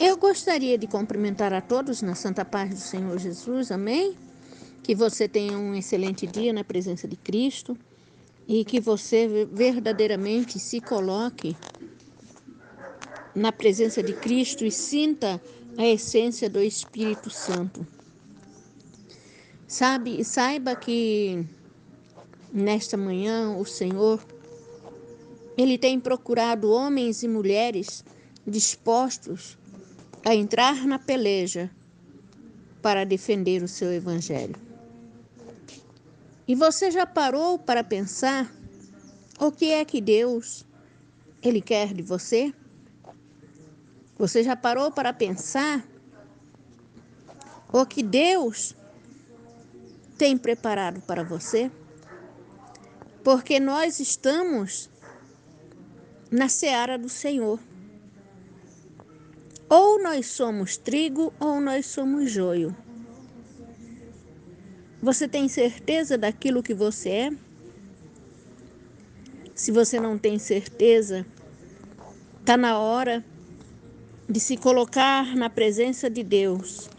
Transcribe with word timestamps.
Eu 0.00 0.16
gostaria 0.16 0.78
de 0.78 0.86
cumprimentar 0.86 1.52
a 1.52 1.60
todos 1.60 2.00
na 2.00 2.14
santa 2.14 2.42
paz 2.42 2.70
do 2.70 2.80
Senhor 2.80 3.18
Jesus, 3.18 3.70
amém? 3.70 4.16
Que 4.82 4.94
você 4.94 5.28
tenha 5.28 5.58
um 5.58 5.74
excelente 5.74 6.26
dia 6.26 6.54
na 6.54 6.64
presença 6.64 7.06
de 7.06 7.16
Cristo 7.16 7.76
e 8.48 8.64
que 8.64 8.80
você 8.80 9.46
verdadeiramente 9.52 10.58
se 10.58 10.80
coloque 10.80 11.54
na 13.34 13.52
presença 13.52 14.02
de 14.02 14.14
Cristo 14.14 14.64
e 14.64 14.70
sinta 14.70 15.38
a 15.76 15.86
essência 15.86 16.48
do 16.48 16.62
Espírito 16.62 17.28
Santo. 17.28 17.86
Sabe, 19.68 20.24
saiba 20.24 20.74
que 20.74 21.44
nesta 22.50 22.96
manhã 22.96 23.54
o 23.54 23.66
Senhor 23.66 24.18
ele 25.58 25.76
tem 25.76 26.00
procurado 26.00 26.70
homens 26.70 27.22
e 27.22 27.28
mulheres 27.28 28.02
dispostos 28.46 29.59
a 30.24 30.34
entrar 30.34 30.86
na 30.86 30.98
peleja 30.98 31.70
para 32.82 33.04
defender 33.04 33.62
o 33.62 33.68
seu 33.68 33.92
evangelho. 33.92 34.56
E 36.46 36.54
você 36.54 36.90
já 36.90 37.06
parou 37.06 37.58
para 37.58 37.84
pensar 37.84 38.52
o 39.38 39.52
que 39.52 39.70
é 39.70 39.84
que 39.84 40.00
Deus 40.00 40.66
ele 41.42 41.60
quer 41.60 41.94
de 41.94 42.02
você? 42.02 42.52
Você 44.18 44.42
já 44.42 44.54
parou 44.54 44.90
para 44.90 45.12
pensar 45.12 45.86
o 47.72 47.86
que 47.86 48.02
Deus 48.02 48.74
tem 50.18 50.36
preparado 50.36 51.00
para 51.02 51.22
você? 51.22 51.70
Porque 53.24 53.58
nós 53.58 54.00
estamos 54.00 54.90
na 56.30 56.48
seara 56.48 56.98
do 56.98 57.08
Senhor. 57.08 57.58
Ou 59.70 60.02
nós 60.02 60.26
somos 60.26 60.76
trigo 60.76 61.32
ou 61.38 61.60
nós 61.60 61.86
somos 61.86 62.28
joio. 62.28 62.76
Você 65.00 65.28
tem 65.28 65.48
certeza 65.48 66.18
daquilo 66.18 66.60
que 66.60 66.74
você 66.74 67.08
é? 67.08 67.32
Se 69.54 69.70
você 69.70 70.00
não 70.00 70.18
tem 70.18 70.40
certeza, 70.40 71.24
está 72.40 72.56
na 72.56 72.80
hora 72.80 73.24
de 74.28 74.40
se 74.40 74.56
colocar 74.56 75.36
na 75.36 75.48
presença 75.48 76.10
de 76.10 76.24
Deus 76.24 76.90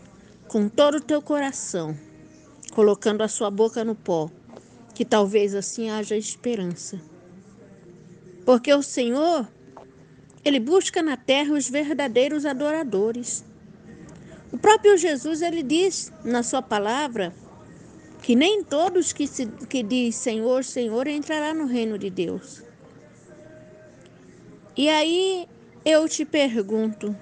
com 0.47 0.69
todo 0.69 0.95
o 0.95 1.02
teu 1.02 1.22
coração, 1.22 1.94
colocando 2.72 3.22
a 3.22 3.28
sua 3.28 3.52
boca 3.52 3.83
no 3.83 3.95
pó, 3.95 4.31
que 4.95 5.03
talvez 5.03 5.53
assim 5.53 5.89
haja 5.89 6.16
esperança. 6.16 7.02
Porque 8.45 8.73
o 8.73 8.81
Senhor, 8.81 9.45
ele 10.44 10.59
busca 10.59 11.02
na 11.02 11.16
terra 11.16 11.53
os 11.53 11.70
verdadeiros 11.70 12.45
adoradores. 12.45 13.44
O 14.52 14.58
próprio 14.58 14.97
Jesus, 14.97 15.42
ele 15.42 15.64
diz 15.64 16.11
na 16.23 16.44
sua 16.44 16.61
palavra 16.61 17.34
que 18.22 18.36
nem 18.36 18.64
todos 18.64 19.14
que, 19.14 19.28
se, 19.28 19.47
que 19.69 19.81
diz 19.81 20.16
Senhor, 20.16 20.64
Senhor 20.64 21.08
entrará 21.08 21.53
no 21.53 21.66
reino 21.66 21.97
de 21.97 22.09
Deus. 22.09 22.64
E 24.75 24.89
aí 24.89 25.47
eu 25.86 26.08
te 26.08 26.25
pergunto: 26.25 27.16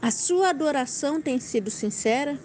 a 0.00 0.10
sua 0.10 0.50
adoração 0.50 1.20
tem 1.20 1.38
sido 1.38 1.70
sincera? 1.70 2.38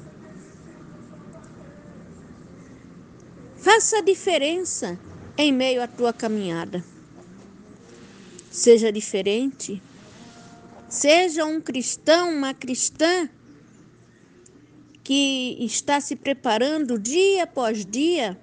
Faça 3.58 4.02
diferença 4.02 5.00
em 5.38 5.52
meio 5.52 5.82
à 5.82 5.88
tua 5.88 6.12
caminhada. 6.12 6.84
Seja 8.54 8.90
diferente. 8.90 9.82
Seja 10.88 11.44
um 11.44 11.60
cristão, 11.60 12.30
uma 12.32 12.54
cristã 12.54 13.28
que 15.04 15.58
está 15.60 16.00
se 16.00 16.16
preparando 16.16 16.98
dia 16.98 17.44
após 17.44 17.86
dia 17.86 18.40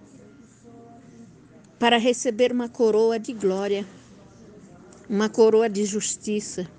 para 1.78 1.96
receber 1.96 2.52
uma 2.52 2.68
coroa 2.68 3.18
de 3.18 3.32
glória 3.32 3.86
uma 5.10 5.28
coroa 5.28 5.68
de 5.68 5.84
justiça. 5.84 6.70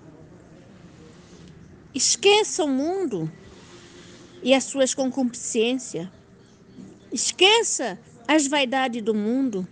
Esqueça 1.94 2.64
o 2.64 2.68
mundo 2.70 3.30
e 4.42 4.54
as 4.54 4.64
suas 4.64 4.94
concupiscências. 4.94 6.08
Esqueça 7.12 8.00
as 8.26 8.48
vaidades 8.48 9.02
do 9.04 9.14
mundo. 9.14 9.68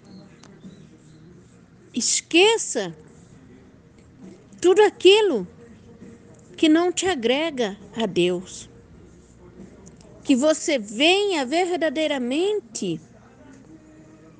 Esqueça 1.93 2.93
tudo 4.59 4.81
aquilo 4.81 5.47
que 6.57 6.67
não 6.67 6.91
te 6.91 7.07
agrega 7.07 7.77
a 7.95 8.05
Deus. 8.05 8.69
Que 10.23 10.35
você 10.35 10.77
venha 10.77 11.45
verdadeiramente 11.45 12.99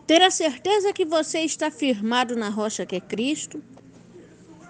ter 0.05 0.21
a 0.21 0.29
certeza 0.31 0.93
que 0.93 1.05
você 1.05 1.39
está 1.39 1.71
firmado 1.71 2.35
na 2.35 2.49
rocha 2.49 2.85
que 2.85 2.95
é 2.95 2.99
Cristo 2.99 3.63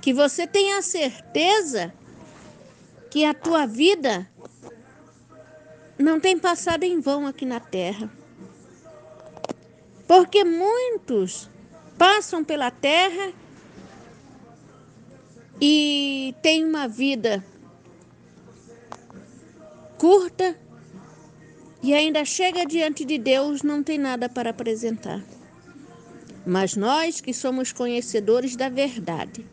que 0.02 0.14
você 0.14 0.48
tenha 0.48 0.82
certeza 0.82 1.94
que 3.12 3.26
a 3.26 3.34
tua 3.34 3.66
vida 3.66 4.30
não 5.98 6.20
tem 6.20 6.38
passado 6.38 6.84
em 6.84 7.00
vão 7.00 7.28
aqui 7.28 7.46
na 7.46 7.60
terra. 7.60 8.10
Porque 10.08 10.44
muitos 10.44 11.50
passam 11.98 12.44
pela 12.44 12.72
terra 12.72 13.34
e 15.62 16.34
têm 16.42 16.64
uma 16.64 16.88
vida 16.88 17.44
curta 19.97 20.58
e 21.84 21.94
ainda 21.94 22.24
chega 22.24 22.66
diante 22.66 23.03
de 23.03 23.18
Deus 23.18 23.64
não 23.64 23.84
tem 23.84 23.98
nada 23.98 24.30
para 24.30 24.50
apresentar. 24.50 25.24
Mas 26.46 26.75
nós 26.75 27.19
que 27.22 27.34
somos 27.34 27.72
conhecedores 27.72 28.56
da 28.56 28.69
verdade, 28.69 29.46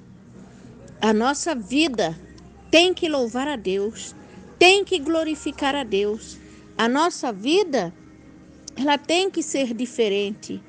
a 1.01 1.13
nossa 1.13 1.55
vida 1.55 2.19
tem 2.71 2.95
que 2.95 3.09
louvar 3.09 3.49
a 3.49 3.57
Deus, 3.57 4.15
tem 4.59 4.85
que 4.85 4.99
glorificar 4.99 5.75
a 5.75 5.85
Deus. 5.85 6.39
A 6.79 6.89
nossa 6.89 7.33
vida, 7.33 7.93
ela 8.77 8.97
tem 8.99 9.31
que 9.31 9.43
ser 9.43 9.75
diferente. 9.75 10.63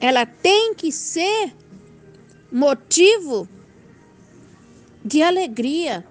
Ela 0.00 0.24
tem 0.26 0.74
que 0.74 0.92
ser 0.92 1.54
motivo 2.50 3.48
de 5.08 5.22
alegria. 5.22 6.06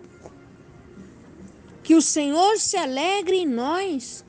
Que 1.83 1.95
o 1.95 2.01
Senhor 2.01 2.57
se 2.57 2.75
alegre 2.75 3.37
em 3.37 3.45
nós, 3.45 4.25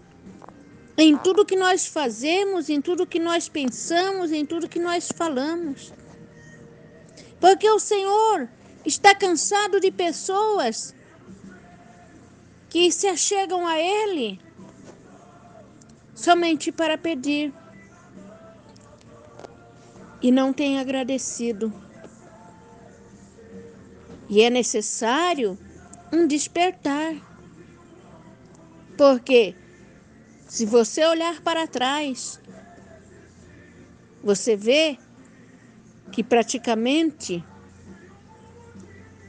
em 0.96 1.16
tudo 1.16 1.44
que 1.44 1.56
nós 1.56 1.86
fazemos, 1.86 2.68
em 2.68 2.80
tudo 2.80 3.06
que 3.06 3.18
nós 3.18 3.48
pensamos, 3.48 4.30
em 4.30 4.44
tudo 4.44 4.68
que 4.68 4.78
nós 4.78 5.10
falamos. 5.10 5.92
Porque 7.40 7.68
o 7.68 7.80
Senhor 7.80 8.48
está 8.84 9.14
cansado 9.14 9.80
de 9.80 9.90
pessoas 9.90 10.94
que 12.68 12.92
se 12.92 13.06
achegam 13.06 13.66
a 13.66 13.78
Ele 13.80 14.38
somente 16.14 16.70
para 16.70 16.98
pedir 16.98 17.52
e 20.20 20.30
não 20.30 20.52
tem 20.52 20.78
agradecido. 20.78 21.87
E 24.28 24.42
é 24.42 24.50
necessário 24.50 25.58
um 26.12 26.26
despertar. 26.26 27.14
Porque 28.96 29.54
se 30.46 30.66
você 30.66 31.04
olhar 31.04 31.40
para 31.40 31.66
trás, 31.66 32.40
você 34.22 34.56
vê 34.56 34.98
que 36.10 36.22
praticamente 36.22 37.44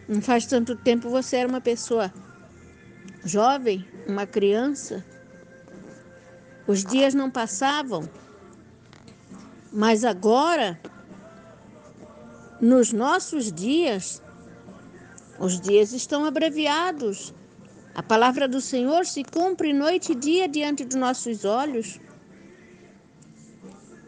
não 0.08 0.22
faz 0.22 0.46
tanto 0.46 0.76
tempo 0.76 1.10
você 1.10 1.38
era 1.38 1.48
uma 1.48 1.62
pessoa 1.62 2.12
jovem, 3.24 3.88
uma 4.08 4.26
criança. 4.26 5.06
Os 6.66 6.84
dias 6.84 7.14
não 7.14 7.30
passavam, 7.30 8.10
mas 9.72 10.04
agora, 10.04 10.80
nos 12.60 12.92
nossos 12.92 13.52
dias, 13.52 14.22
os 15.40 15.60
dias 15.60 15.94
estão 15.94 16.26
abreviados. 16.26 17.34
A 17.96 18.04
palavra 18.04 18.48
do 18.48 18.62
Senhor 18.62 19.06
se 19.06 19.24
cumpre 19.24 19.74
noite 19.74 20.12
e 20.12 20.16
dia 20.16 20.48
diante 20.48 20.86
dos 20.86 20.96
nossos 20.96 21.46
olhos. 21.46 22.00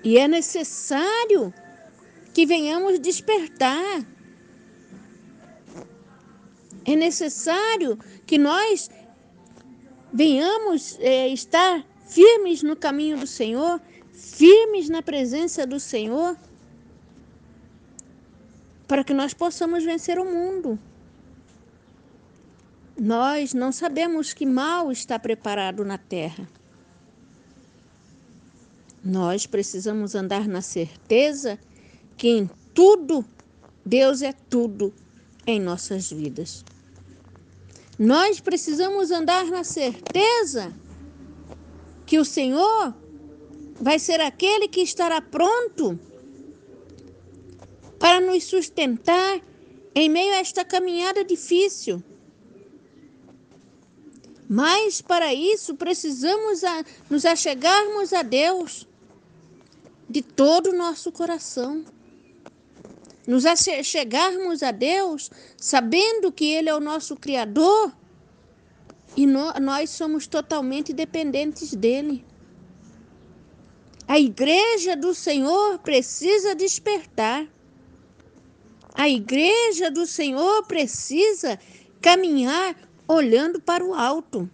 E 0.03 0.17
é 0.17 0.27
necessário 0.27 1.53
que 2.33 2.45
venhamos 2.45 2.99
despertar 2.99 4.05
é 6.85 6.95
necessário 6.95 7.97
que 8.25 8.37
nós 8.37 8.89
venhamos 10.11 10.97
é, 10.99 11.27
estar 11.27 11.85
firmes 12.07 12.63
no 12.63 12.75
caminho 12.75 13.17
do 13.17 13.27
Senhor, 13.27 13.79
firmes 14.13 14.89
na 14.89 15.01
presença 15.01 15.65
do 15.65 15.79
Senhor, 15.79 16.35
para 18.87 19.03
que 19.03 19.13
nós 19.13 19.33
possamos 19.33 19.83
vencer 19.83 20.19
o 20.19 20.25
mundo. 20.25 20.77
Nós 23.03 23.51
não 23.55 23.71
sabemos 23.71 24.31
que 24.31 24.45
mal 24.45 24.91
está 24.91 25.17
preparado 25.17 25.83
na 25.83 25.97
terra. 25.97 26.47
Nós 29.03 29.47
precisamos 29.47 30.13
andar 30.13 30.47
na 30.47 30.61
certeza 30.61 31.57
que 32.15 32.29
em 32.29 32.47
tudo 32.75 33.25
Deus 33.83 34.21
é 34.21 34.31
tudo 34.31 34.93
em 35.47 35.59
nossas 35.59 36.11
vidas. 36.11 36.63
Nós 37.97 38.39
precisamos 38.39 39.09
andar 39.09 39.45
na 39.45 39.63
certeza 39.63 40.71
que 42.05 42.19
o 42.19 42.23
Senhor 42.23 42.93
vai 43.79 43.97
ser 43.97 44.21
aquele 44.21 44.67
que 44.67 44.81
estará 44.81 45.19
pronto 45.19 45.99
para 47.97 48.21
nos 48.21 48.43
sustentar 48.43 49.41
em 49.95 50.07
meio 50.07 50.35
a 50.35 50.37
esta 50.37 50.63
caminhada 50.63 51.25
difícil. 51.25 52.03
Mas 54.53 54.99
para 54.99 55.33
isso 55.33 55.75
precisamos 55.75 56.61
a, 56.61 56.83
nos 57.09 57.23
achegarmos 57.23 58.11
a 58.11 58.21
Deus 58.21 58.85
de 60.09 60.21
todo 60.21 60.71
o 60.71 60.77
nosso 60.77 61.09
coração. 61.09 61.85
Nos 63.25 63.45
achegarmos 63.45 64.61
a 64.61 64.71
Deus 64.71 65.31
sabendo 65.55 66.33
que 66.33 66.43
Ele 66.43 66.67
é 66.67 66.75
o 66.75 66.81
nosso 66.81 67.15
Criador 67.15 67.95
e 69.15 69.25
no, 69.25 69.53
nós 69.53 69.89
somos 69.91 70.27
totalmente 70.27 70.91
dependentes 70.91 71.73
dEle. 71.73 72.25
A 74.05 74.19
igreja 74.19 74.97
do 74.97 75.15
Senhor 75.15 75.79
precisa 75.79 76.53
despertar. 76.53 77.47
A 78.93 79.07
igreja 79.07 79.89
do 79.89 80.05
Senhor 80.05 80.65
precisa 80.65 81.57
caminhar 82.01 82.75
olhando 83.11 83.59
para 83.59 83.83
o 83.83 83.93
alto. 83.93 84.49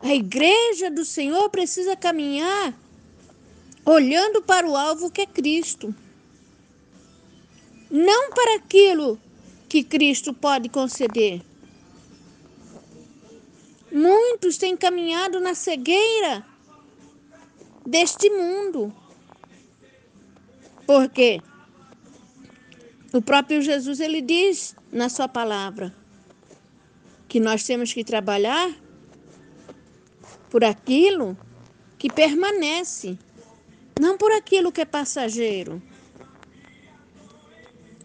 A 0.00 0.14
igreja 0.14 0.90
do 0.90 1.04
Senhor 1.04 1.48
precisa 1.48 1.96
caminhar 1.96 2.74
olhando 3.84 4.42
para 4.42 4.68
o 4.68 4.76
alvo 4.76 5.10
que 5.10 5.22
é 5.22 5.26
Cristo. 5.26 5.94
Não 7.90 8.30
para 8.30 8.56
aquilo 8.56 9.18
que 9.68 9.82
Cristo 9.82 10.34
pode 10.34 10.68
conceder. 10.68 11.42
Muitos 13.90 14.56
têm 14.56 14.76
caminhado 14.76 15.40
na 15.40 15.54
cegueira 15.54 16.44
deste 17.86 18.28
mundo. 18.28 18.92
Porque 20.86 21.40
o 23.12 23.22
próprio 23.22 23.62
Jesus 23.62 24.00
ele 24.00 24.20
diz 24.20 24.74
na 24.90 25.08
sua 25.08 25.28
palavra 25.28 26.01
que 27.32 27.40
nós 27.40 27.64
temos 27.64 27.94
que 27.94 28.04
trabalhar 28.04 28.70
por 30.50 30.62
aquilo 30.62 31.34
que 31.96 32.12
permanece, 32.12 33.16
não 33.98 34.18
por 34.18 34.30
aquilo 34.32 34.70
que 34.70 34.82
é 34.82 34.84
passageiro. 34.84 35.82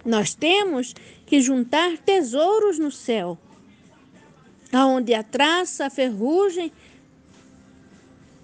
Nós 0.05 0.33
temos 0.33 0.95
que 1.25 1.41
juntar 1.41 1.97
tesouros 1.97 2.79
no 2.79 2.89
céu, 2.89 3.37
aonde 4.71 5.13
a 5.13 5.21
traça, 5.21 5.87
a 5.87 5.89
ferrugem 5.89 6.71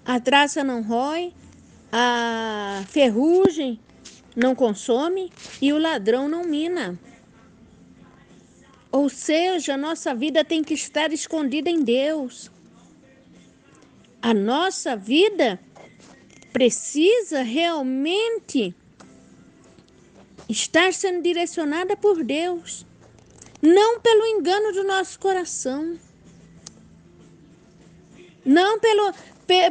a 0.04 0.20
traça 0.20 0.62
não 0.62 0.82
rói, 0.82 1.32
a 1.90 2.84
ferrugem 2.88 3.80
não 4.36 4.54
consome 4.54 5.32
e 5.62 5.72
o 5.72 5.78
ladrão 5.78 6.28
não 6.28 6.44
mina. 6.44 6.98
Ou 8.94 9.08
seja, 9.08 9.76
nossa 9.76 10.14
vida 10.14 10.44
tem 10.44 10.62
que 10.62 10.72
estar 10.72 11.12
escondida 11.12 11.68
em 11.68 11.82
Deus. 11.82 12.48
A 14.22 14.32
nossa 14.32 14.94
vida 14.94 15.58
precisa 16.52 17.42
realmente 17.42 18.72
estar 20.48 20.92
sendo 20.92 21.20
direcionada 21.24 21.96
por 21.96 22.22
Deus, 22.22 22.86
não 23.60 23.98
pelo 23.98 24.26
engano 24.26 24.72
do 24.72 24.84
nosso 24.84 25.18
coração, 25.18 25.98
não 28.44 28.78
pelo, 28.78 29.12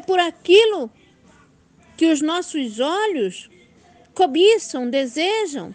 por 0.06 0.20
aquilo 0.20 0.92
que 1.96 2.12
os 2.12 2.22
nossos 2.22 2.82
olhos 2.82 3.50
cobiçam, 4.14 4.90
desejam. 4.90 5.74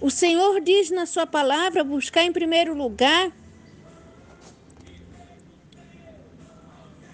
O 0.00 0.10
Senhor 0.10 0.60
diz 0.60 0.90
na 0.90 1.06
Sua 1.06 1.26
palavra: 1.26 1.84
buscar 1.84 2.24
em 2.24 2.32
primeiro 2.32 2.74
lugar 2.74 3.32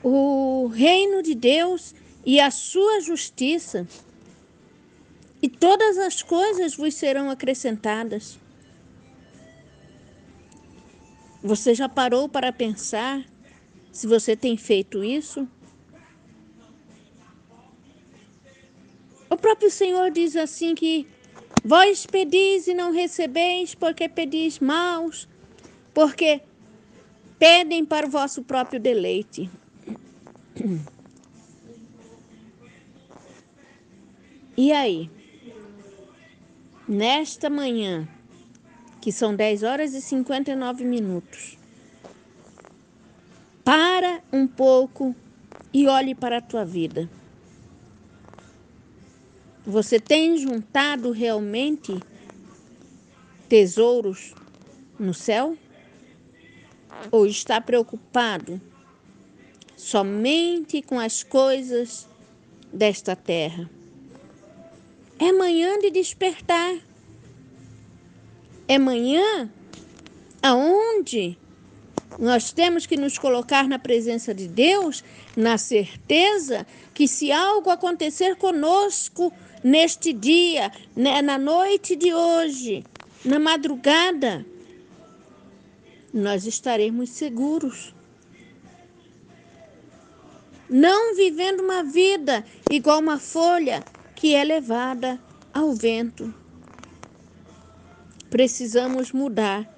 o 0.02 0.68
reino 0.68 1.22
de 1.22 1.34
Deus 1.34 1.94
e 2.24 2.38
a 2.40 2.50
Sua 2.50 3.00
justiça, 3.00 3.86
e 5.42 5.48
todas 5.48 5.98
as 5.98 6.22
coisas 6.22 6.76
vos 6.76 6.94
serão 6.94 7.30
acrescentadas. 7.30 8.38
Você 11.42 11.74
já 11.74 11.88
parou 11.88 12.28
para 12.28 12.52
pensar 12.52 13.24
se 13.92 14.06
você 14.06 14.36
tem 14.36 14.56
feito 14.56 15.02
isso. 15.02 15.48
O 19.30 19.36
próprio 19.36 19.70
Senhor 19.70 20.10
diz 20.10 20.34
assim 20.34 20.74
que 20.74 21.06
vós 21.64 22.06
pedis 22.06 22.66
e 22.66 22.74
não 22.74 22.92
recebeis, 22.92 23.74
porque 23.74 24.08
pedis 24.08 24.58
maus, 24.58 25.28
porque 25.92 26.40
pedem 27.38 27.84
para 27.84 28.06
o 28.06 28.10
vosso 28.10 28.42
próprio 28.42 28.80
deleite. 28.80 29.50
E 34.56 34.72
aí? 34.72 35.10
Nesta 36.88 37.50
manhã, 37.50 38.08
que 39.00 39.12
são 39.12 39.34
10 39.34 39.62
horas 39.62 39.92
e 39.92 40.00
59 40.00 40.84
minutos, 40.84 41.58
para 43.64 44.22
um 44.32 44.46
pouco 44.46 45.14
e 45.74 45.88
olhe 45.88 46.14
para 46.14 46.38
a 46.38 46.40
tua 46.40 46.64
vida. 46.64 47.10
Você 49.66 49.98
tem 49.98 50.38
juntado 50.38 51.10
realmente 51.10 51.98
tesouros 53.48 54.32
no 54.96 55.12
céu? 55.12 55.58
Ou 57.10 57.26
está 57.26 57.60
preocupado 57.60 58.60
somente 59.76 60.80
com 60.80 61.00
as 61.00 61.24
coisas 61.24 62.06
desta 62.72 63.16
terra? 63.16 63.68
É 65.18 65.32
manhã 65.32 65.78
de 65.80 65.90
despertar. 65.90 66.76
É 68.68 68.78
manhã 68.78 69.50
aonde 70.40 71.36
nós 72.20 72.52
temos 72.52 72.86
que 72.86 72.96
nos 72.96 73.18
colocar 73.18 73.66
na 73.68 73.78
presença 73.78 74.32
de 74.32 74.46
Deus, 74.46 75.02
na 75.36 75.58
certeza 75.58 76.66
que 76.94 77.08
se 77.08 77.32
algo 77.32 77.68
acontecer 77.68 78.36
conosco 78.36 79.32
neste 79.66 80.12
dia, 80.12 80.70
né, 80.94 81.20
na 81.20 81.36
noite 81.36 81.96
de 81.96 82.14
hoje, 82.14 82.84
na 83.24 83.36
madrugada, 83.36 84.46
nós 86.14 86.46
estaremos 86.46 87.10
seguros. 87.10 87.92
Não 90.70 91.16
vivendo 91.16 91.60
uma 91.64 91.82
vida 91.82 92.44
igual 92.70 93.00
uma 93.00 93.18
folha 93.18 93.82
que 94.14 94.36
é 94.36 94.44
levada 94.44 95.20
ao 95.52 95.74
vento. 95.74 96.32
Precisamos 98.30 99.10
mudar 99.10 99.68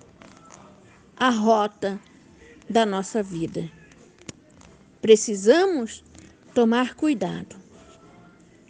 a 1.17 1.31
rota 1.31 1.99
da 2.69 2.85
nossa 2.85 3.23
vida. 3.23 3.71
Precisamos 5.01 6.05
tomar 6.53 6.95
cuidado. 6.95 7.68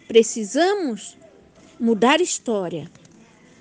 Precisamos 0.09 1.19
mudar 1.79 2.19
história. 2.23 2.91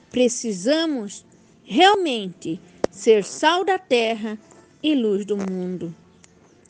Precisamos 0.10 1.26
realmente 1.66 2.58
ser 2.90 3.26
sal 3.26 3.66
da 3.66 3.78
terra 3.78 4.40
e 4.82 4.96
luz 4.96 5.26
do 5.26 5.36
mundo, 5.36 5.94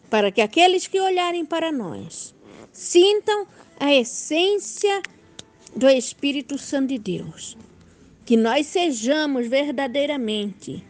para 0.09 0.31
que 0.31 0.41
aqueles 0.41 0.87
que 0.87 0.99
olharem 0.99 1.45
para 1.45 1.71
nós 1.71 2.33
sintam 2.73 3.47
a 3.79 3.93
essência 3.93 5.01
do 5.75 5.87
Espírito 5.87 6.57
Santo 6.57 6.89
de 6.89 6.97
Deus. 6.97 7.55
Que 8.25 8.35
nós 8.35 8.65
sejamos 8.65 9.47
verdadeiramente, 9.47 10.83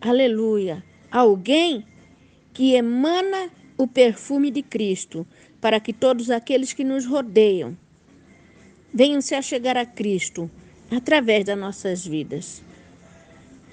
aleluia, 0.00 0.84
alguém 1.10 1.86
que 2.52 2.74
emana 2.74 3.48
o 3.78 3.86
perfume 3.86 4.50
de 4.50 4.62
Cristo, 4.62 5.26
para 5.62 5.78
que 5.78 5.92
todos 5.92 6.28
aqueles 6.28 6.72
que 6.72 6.82
nos 6.82 7.06
rodeiam 7.06 7.78
venham 8.92 9.20
se 9.20 9.32
achegar 9.32 9.76
a 9.76 9.86
Cristo 9.86 10.50
através 10.90 11.44
das 11.44 11.56
nossas 11.56 12.04
vidas. 12.04 12.60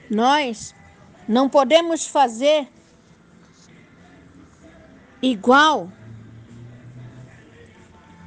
Nós 0.07 0.75
não 1.27 1.49
podemos 1.49 2.05
fazer 2.05 2.67
igual 5.19 5.91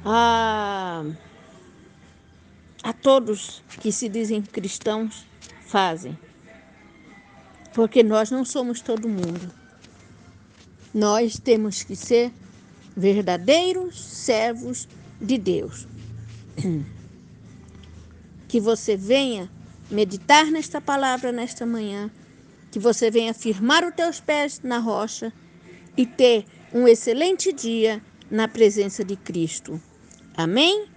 a, 0.03 1.05
a 2.83 2.91
todos 2.91 3.63
que 3.79 3.93
se 3.93 4.09
dizem 4.09 4.41
cristãos 4.41 5.25
fazem. 5.65 6.19
Porque 7.73 8.03
nós 8.03 8.29
não 8.29 8.43
somos 8.43 8.81
todo 8.81 9.07
mundo. 9.07 9.49
Nós 10.93 11.39
temos 11.39 11.81
que 11.81 11.95
ser 11.95 12.31
verdadeiros 12.95 13.99
servos 13.99 14.87
de 15.19 15.37
Deus. 15.37 15.87
Que 18.47 18.59
você 18.59 18.95
venha 18.95 19.49
meditar 19.89 20.45
nesta 20.45 20.79
palavra 20.79 21.31
nesta 21.31 21.65
manhã, 21.65 22.11
que 22.71 22.79
você 22.79 23.09
venha 23.11 23.33
firmar 23.33 23.83
os 23.85 23.95
teus 23.95 24.19
pés 24.19 24.61
na 24.63 24.79
rocha 24.79 25.31
e 25.95 26.05
ter 26.05 26.45
um 26.73 26.87
excelente 26.87 27.53
dia 27.53 28.01
na 28.29 28.47
presença 28.47 29.03
de 29.03 29.15
Cristo. 29.15 29.79
Amém? 30.35 30.87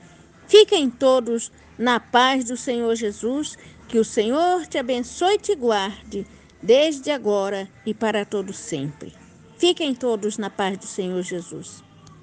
Fiquem 0.49 0.89
todos 0.89 1.53
na 1.79 2.01
paz 2.01 2.45
do 2.45 2.57
Senhor 2.57 2.95
Jesus, 2.95 3.57
que 3.89 3.99
o 3.99 4.05
Senhor 4.05 4.67
te 4.67 4.79
abençoe 4.79 5.35
e 5.35 5.39
te 5.39 5.55
guarde, 5.55 6.27
desde 6.63 7.11
agora 7.11 7.69
e 7.85 7.93
para 7.93 8.25
todo 8.25 8.53
sempre. 8.53 9.13
Fiquem 9.59 9.95
todos 9.95 10.39
na 10.39 10.49
paz 10.49 10.79
do 10.79 10.87
Senhor 10.87 11.23
Jesus. 11.23 11.85